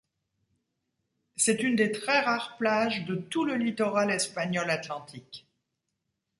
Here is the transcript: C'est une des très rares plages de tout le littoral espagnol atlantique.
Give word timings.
C'est 1.35 1.61
une 1.61 1.75
des 1.75 1.91
très 1.91 2.21
rares 2.21 2.57
plages 2.57 3.05
de 3.05 3.13
tout 3.13 3.43
le 3.45 3.53
littoral 3.53 4.09
espagnol 4.09 4.67
atlantique. 4.71 5.47